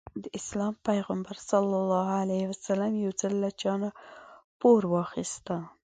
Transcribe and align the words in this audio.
د 0.23 0.25
اسلام 0.39 0.73
پيغمبر 0.87 1.35
ص 1.47 1.49
يو 3.05 3.11
ځل 3.19 3.33
له 3.43 3.49
چانه 3.61 3.89
پور 4.59 4.81
واخيسته. 4.93 5.57